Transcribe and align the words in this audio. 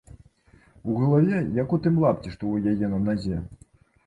У 0.93 0.95
галаве, 1.01 1.41
як 1.57 1.75
у 1.77 1.79
тым 1.83 2.01
лапці, 2.05 2.33
што 2.37 2.43
ў 2.55 2.75
яе 2.75 2.91
на 2.97 3.05
назе. 3.07 3.37